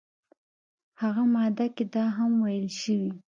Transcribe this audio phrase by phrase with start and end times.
[1.01, 3.11] همغه ماده کې دا هم ویل شوي